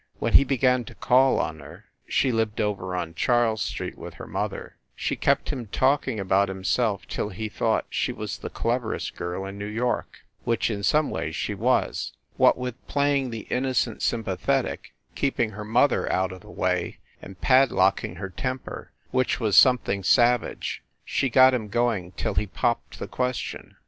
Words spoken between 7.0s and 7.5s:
till he